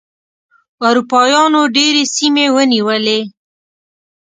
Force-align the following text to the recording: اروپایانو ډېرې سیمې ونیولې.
اروپایانو 0.87 1.61
ډېرې 1.75 2.03
سیمې 2.15 2.45
ونیولې. 2.55 3.19